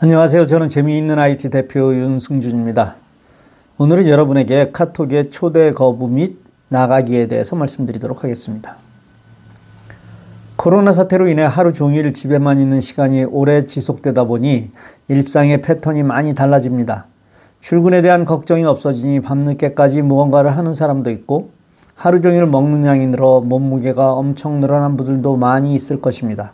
안녕하세요. 0.00 0.46
저는 0.46 0.68
재미있는 0.68 1.18
IT 1.18 1.50
대표 1.50 1.92
윤승준입니다. 1.92 2.94
오늘은 3.78 4.06
여러분에게 4.06 4.70
카톡의 4.70 5.32
초대 5.32 5.72
거부 5.72 6.06
및 6.06 6.38
나가기에 6.68 7.26
대해서 7.26 7.56
말씀드리도록 7.56 8.22
하겠습니다. 8.22 8.76
코로나 10.54 10.92
사태로 10.92 11.26
인해 11.26 11.42
하루 11.42 11.72
종일 11.72 12.12
집에만 12.12 12.60
있는 12.60 12.80
시간이 12.80 13.24
오래 13.24 13.66
지속되다 13.66 14.22
보니 14.22 14.70
일상의 15.08 15.62
패턴이 15.62 16.04
많이 16.04 16.32
달라집니다. 16.32 17.06
출근에 17.60 18.00
대한 18.00 18.24
걱정이 18.24 18.64
없어지니 18.66 19.18
밤늦게까지 19.18 20.02
무언가를 20.02 20.56
하는 20.56 20.74
사람도 20.74 21.10
있고 21.10 21.50
하루 21.96 22.22
종일 22.22 22.46
먹는 22.46 22.84
양이 22.84 23.04
늘어 23.08 23.40
몸무게가 23.40 24.12
엄청 24.12 24.60
늘어난 24.60 24.96
분들도 24.96 25.36
많이 25.38 25.74
있을 25.74 26.00
것입니다. 26.00 26.52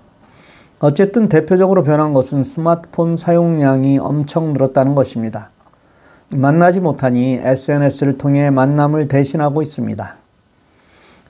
어쨌든 0.80 1.28
대표적으로 1.28 1.82
변한 1.82 2.12
것은 2.12 2.42
스마트폰 2.42 3.16
사용량이 3.16 3.98
엄청 3.98 4.52
늘었다는 4.52 4.94
것입니다. 4.94 5.50
만나지 6.34 6.80
못하니 6.80 7.40
SNS를 7.42 8.18
통해 8.18 8.50
만남을 8.50 9.08
대신하고 9.08 9.62
있습니다. 9.62 10.16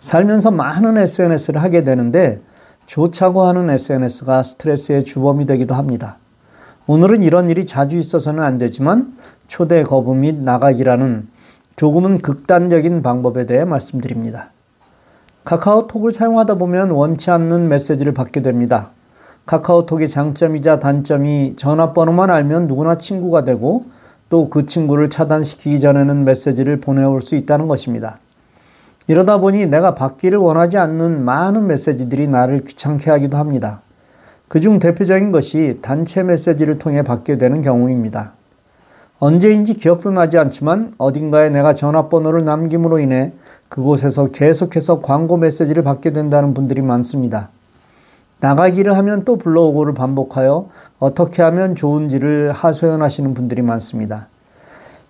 살면서 0.01 0.51
많은 0.51 0.99
SNS를 0.99 1.63
하게 1.63 1.85
되는데 1.85 2.41
좋자고 2.87 3.43
하는 3.43 3.71
SNS가 3.71 4.43
스트레스의 4.43 5.05
주범이 5.05 5.47
되기도 5.47 5.75
합니다. 5.75 6.19
오늘은 6.87 7.23
이런 7.23 7.49
일이 7.49 7.65
자주 7.65 7.97
있어서는 7.99 8.43
안 8.43 8.59
되지만 8.59 9.17
초대 9.49 9.83
거부 9.83 10.15
및 10.15 10.37
나가기라는 10.37 11.29
조금은 11.77 12.19
극단적인 12.19 13.03
방법에 13.03 13.47
대해 13.47 13.65
말씀드립니다. 13.65 14.51
카카오톡을 15.45 16.13
사용하다 16.13 16.57
보면 16.57 16.91
원치 16.91 17.31
않는 17.31 17.69
메시지를 17.69 18.13
받게 18.15 18.43
됩니다. 18.43 18.91
카카오톡의 19.47 20.09
장점이자 20.09 20.79
단점이 20.79 21.55
전화번호만 21.57 22.31
알면 22.31 22.67
누구나 22.67 22.97
친구가 22.97 23.45
되고 23.45 23.85
또 24.31 24.49
그 24.51 24.67
친구를 24.67 25.11
차단시키기 25.11 25.79
전에는 25.79 26.25
메시지를 26.25 26.81
보내올 26.81 27.21
수 27.21 27.37
있다는 27.37 27.69
것입니다. 27.69 28.19
이러다 29.07 29.39
보니 29.39 29.67
내가 29.67 29.95
받기를 29.95 30.39
원하지 30.39 30.79
않는 30.79 31.25
많은 31.25 31.67
메시지들이 31.67 32.27
나를 32.27 32.65
귀찮게 32.65 33.11
하기도 33.11 33.37
합니다. 33.37 33.83
그중 34.49 34.79
대표적인 34.79 35.31
것이 35.31 35.79
단체 35.83 36.23
메시지를 36.23 36.79
통해 36.79 37.03
받게 37.03 37.39
되는 37.39 37.63
경우입니다. 37.63 38.33
언제인지 39.19 39.75
기억도 39.75 40.11
나지 40.11 40.39
않지만 40.39 40.95
어딘가에 40.99 41.51
내가 41.51 41.75
전화번호를 41.75 42.45
남김으로 42.45 42.99
인해 42.99 43.33
그곳에서 43.69 44.29
계속해서 44.29 45.01
광고 45.01 45.37
메시지를 45.37 45.83
받게 45.83 46.11
된다는 46.11 46.55
분들이 46.55 46.83
많습니다. 46.83 47.51
나가기를 48.41 48.97
하면 48.97 49.25
또 49.25 49.37
불러오고를 49.37 49.95
반복하여 49.95 50.69
어떻게 50.99 51.43
하면 51.43 51.75
좋은지를 51.75 52.53
하소연하시는 52.53 53.35
분들이 53.35 53.63
많습니다. 53.63 54.29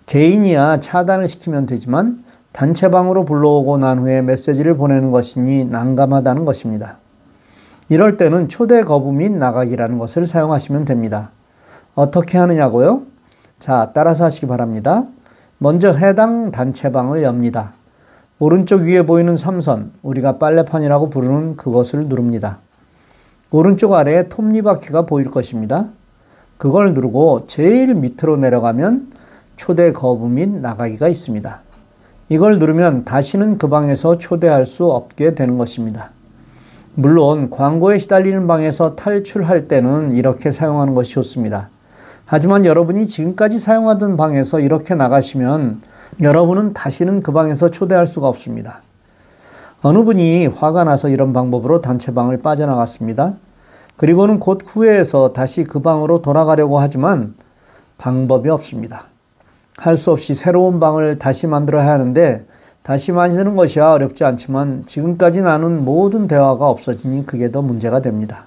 개인이야 0.05 0.79
차단을 0.79 1.27
시키면 1.27 1.65
되지만 1.65 2.23
단체방으로 2.51 3.25
불러오고 3.25 3.77
난 3.77 3.99
후에 3.99 4.21
메시지를 4.21 4.77
보내는 4.77 5.11
것이니 5.11 5.65
난감하다는 5.65 6.45
것입니다. 6.45 6.99
이럴 7.89 8.17
때는 8.17 8.47
초대 8.47 8.81
거부 8.83 9.11
및 9.11 9.31
나가기라는 9.31 9.99
것을 9.99 10.25
사용하시면 10.25 10.85
됩니다. 10.85 11.31
어떻게 11.93 12.37
하느냐고요? 12.37 13.03
자, 13.59 13.91
따라서 13.93 14.25
하시기 14.25 14.47
바랍니다. 14.47 15.03
먼저 15.57 15.91
해당 15.91 16.51
단체방을 16.51 17.23
엽니다. 17.23 17.73
오른쪽 18.39 18.81
위에 18.81 19.03
보이는 19.03 19.37
삼선, 19.37 19.93
우리가 20.01 20.37
빨래판이라고 20.37 21.09
부르는 21.09 21.55
그것을 21.55 22.07
누릅니다. 22.07 22.59
오른쪽 23.55 23.93
아래에 23.93 24.27
톱니바퀴가 24.27 25.03
보일 25.03 25.31
것입니다. 25.31 25.85
그걸 26.57 26.93
누르고 26.93 27.45
제일 27.47 27.95
밑으로 27.95 28.35
내려가면 28.35 29.13
초대 29.55 29.93
거부 29.93 30.27
및 30.27 30.49
나가기가 30.49 31.07
있습니다. 31.07 31.61
이걸 32.27 32.59
누르면 32.59 33.05
다시는 33.05 33.57
그 33.57 33.69
방에서 33.69 34.17
초대할 34.17 34.65
수 34.65 34.91
없게 34.91 35.31
되는 35.31 35.57
것입니다. 35.57 36.11
물론 36.95 37.49
광고에 37.49 37.97
시달리는 37.97 38.45
방에서 38.45 38.97
탈출할 38.97 39.69
때는 39.69 40.11
이렇게 40.11 40.51
사용하는 40.51 40.93
것이 40.93 41.13
좋습니다. 41.13 41.69
하지만 42.25 42.65
여러분이 42.65 43.07
지금까지 43.07 43.59
사용하던 43.59 44.17
방에서 44.17 44.59
이렇게 44.59 44.95
나가시면 44.95 45.79
여러분은 46.21 46.73
다시는 46.73 47.21
그 47.21 47.31
방에서 47.31 47.69
초대할 47.71 48.05
수가 48.05 48.27
없습니다. 48.27 48.81
어느 49.81 50.03
분이 50.03 50.47
화가 50.47 50.83
나서 50.83 51.07
이런 51.07 51.31
방법으로 51.31 51.79
단체방을 51.79 52.39
빠져나갔습니다. 52.39 53.35
그리고는 53.97 54.39
곧 54.39 54.61
후회해서 54.65 55.33
다시 55.33 55.63
그 55.63 55.79
방으로 55.81 56.21
돌아가려고 56.21 56.79
하지만 56.79 57.35
방법이 57.97 58.49
없습니다. 58.49 59.05
할 59.77 59.97
수 59.97 60.11
없이 60.11 60.33
새로운 60.33 60.79
방을 60.79 61.19
다시 61.19 61.47
만들어야 61.47 61.91
하는데 61.91 62.45
다시 62.81 63.11
만드는 63.11 63.55
것이야 63.55 63.91
어렵지 63.91 64.23
않지만 64.23 64.83
지금까지 64.85 65.41
나눈 65.41 65.83
모든 65.83 66.27
대화가 66.27 66.69
없어지니 66.69 67.25
그게 67.25 67.51
더 67.51 67.61
문제가 67.61 67.99
됩니다. 67.99 68.45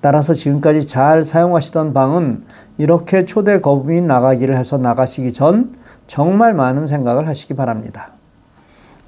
따라서 0.00 0.32
지금까지 0.32 0.86
잘 0.86 1.24
사용하시던 1.24 1.92
방은 1.92 2.44
이렇게 2.78 3.26
초대 3.26 3.60
거부인 3.60 4.06
나가기를 4.06 4.56
해서 4.56 4.78
나가시기 4.78 5.32
전 5.32 5.74
정말 6.06 6.54
많은 6.54 6.86
생각을 6.86 7.28
하시기 7.28 7.54
바랍니다. 7.54 8.12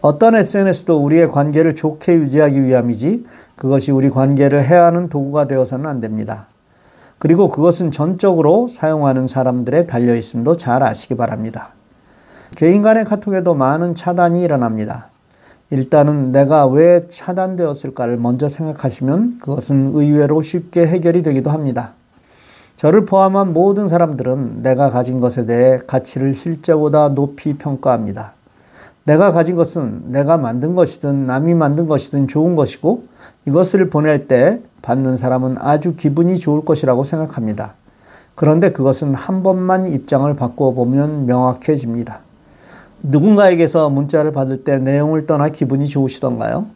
어떤 0.02 0.34
SNS도 0.34 0.98
우리의 0.98 1.30
관계를 1.30 1.76
좋게 1.76 2.14
유지하기 2.14 2.64
위함이지 2.64 3.24
그것이 3.54 3.92
우리 3.92 4.10
관계를 4.10 4.64
해하는 4.64 5.08
도구가 5.08 5.46
되어서는 5.46 5.86
안 5.86 6.00
됩니다. 6.00 6.48
그리고 7.20 7.48
그것은 7.48 7.92
전적으로 7.92 8.66
사용하는 8.66 9.28
사람들에 9.28 9.86
달려 9.86 10.16
있음도 10.16 10.56
잘 10.56 10.82
아시기 10.82 11.16
바랍니다. 11.16 11.70
개인 12.56 12.82
간의 12.82 13.04
카톡에도 13.04 13.54
많은 13.54 13.94
차단이 13.94 14.42
일어납니다. 14.42 15.10
일단은 15.70 16.32
내가 16.32 16.66
왜 16.66 17.06
차단되었을까를 17.08 18.16
먼저 18.16 18.48
생각하시면 18.48 19.38
그것은 19.38 19.92
의외로 19.94 20.42
쉽게 20.42 20.84
해결이 20.84 21.22
되기도 21.22 21.50
합니다. 21.50 21.92
저를 22.74 23.04
포함한 23.04 23.52
모든 23.52 23.88
사람들은 23.88 24.62
내가 24.62 24.90
가진 24.90 25.20
것에 25.20 25.46
대해 25.46 25.78
가치를 25.86 26.34
실제보다 26.34 27.10
높이 27.10 27.56
평가합니다. 27.56 28.34
내가 29.04 29.32
가진 29.32 29.56
것은 29.56 30.12
내가 30.12 30.38
만든 30.38 30.74
것이든 30.74 31.26
남이 31.26 31.54
만든 31.54 31.88
것이든 31.88 32.28
좋은 32.28 32.54
것이고 32.54 33.04
이것을 33.46 33.90
보낼 33.90 34.28
때 34.28 34.62
받는 34.82 35.16
사람은 35.16 35.56
아주 35.58 35.96
기분이 35.96 36.38
좋을 36.38 36.64
것이라고 36.64 37.02
생각합니다. 37.02 37.74
그런데 38.34 38.70
그것은 38.70 39.14
한 39.14 39.42
번만 39.42 39.86
입장을 39.86 40.34
바꾸어 40.36 40.72
보면 40.72 41.26
명확해집니다. 41.26 42.20
누군가에게서 43.02 43.90
문자를 43.90 44.32
받을 44.32 44.62
때 44.62 44.78
내용을 44.78 45.26
떠나 45.26 45.48
기분이 45.48 45.86
좋으시던가요? 45.86 46.66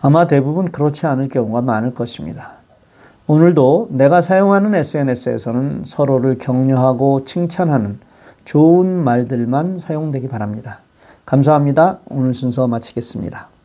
아마 0.00 0.26
대부분 0.26 0.70
그렇지 0.70 1.06
않을 1.06 1.28
경우가 1.28 1.62
많을 1.62 1.92
것입니다. 1.94 2.52
오늘도 3.26 3.88
내가 3.90 4.20
사용하는 4.20 4.74
SNS에서는 4.74 5.82
서로를 5.84 6.38
격려하고 6.38 7.24
칭찬하는 7.24 7.98
좋은 8.44 8.86
말들만 8.86 9.78
사용되기 9.78 10.28
바랍니다. 10.28 10.80
감사합니다. 11.30 12.00
오늘 12.06 12.34
순서 12.34 12.66
마치겠습니다. 12.66 13.59